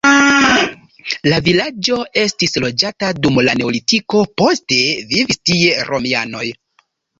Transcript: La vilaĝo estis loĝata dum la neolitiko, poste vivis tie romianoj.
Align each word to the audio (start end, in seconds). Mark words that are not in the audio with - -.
La 1.33 1.37
vilaĝo 1.47 1.97
estis 2.21 2.57
loĝata 2.63 3.11
dum 3.27 3.39
la 3.49 3.55
neolitiko, 3.61 4.25
poste 4.43 4.81
vivis 5.15 5.43
tie 5.53 5.79
romianoj. 5.93 6.45